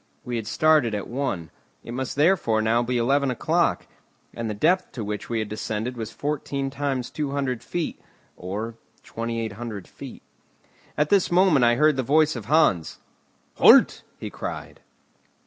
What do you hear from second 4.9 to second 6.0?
to which we had descended